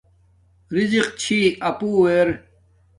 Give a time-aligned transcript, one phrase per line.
[0.73, 1.39] رزِق چھی
[1.69, 2.27] اپݸ ار